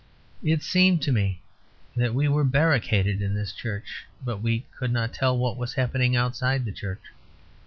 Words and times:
It 0.41 0.63
seemed 0.63 1.03
to 1.03 1.11
me 1.11 1.43
that 1.95 2.15
we 2.15 2.27
were 2.27 2.43
barricaded 2.43 3.21
in 3.21 3.35
this 3.35 3.53
church, 3.53 4.03
but 4.25 4.37
we 4.41 4.61
could 4.75 4.91
not 4.91 5.13
tell 5.13 5.37
what 5.37 5.57
was 5.57 5.75
happening 5.75 6.15
outside 6.15 6.65
the 6.65 6.71
church. 6.71 7.03